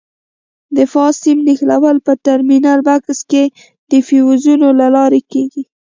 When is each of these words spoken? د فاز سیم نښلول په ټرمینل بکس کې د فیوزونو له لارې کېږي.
د 0.75 0.77
فاز 0.91 1.13
سیم 1.23 1.37
نښلول 1.47 1.97
په 2.05 2.11
ټرمینل 2.25 2.79
بکس 2.87 3.19
کې 3.31 3.43
د 3.91 3.93
فیوزونو 4.07 4.67
له 4.79 4.87
لارې 4.95 5.21
کېږي. 5.31 5.63